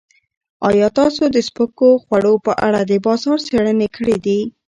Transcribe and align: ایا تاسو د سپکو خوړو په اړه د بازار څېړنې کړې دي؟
ایا 0.67 0.87
تاسو 0.99 1.23
د 1.35 1.37
سپکو 1.47 1.89
خوړو 2.03 2.33
په 2.45 2.51
اړه 2.67 2.79
د 2.89 2.91
بازار 3.05 3.37
څېړنې 3.47 3.87
کړې 3.95 4.15
دي؟ 4.25 4.39